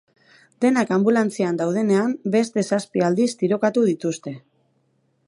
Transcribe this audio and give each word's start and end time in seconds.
Denak 0.63 0.93
anbulantzian 0.95 1.59
daudenean, 1.59 2.17
beste 2.37 2.65
zazpi 2.73 3.07
aldiz 3.11 3.31
tirokatu 3.43 3.87
dituzte. 3.93 4.39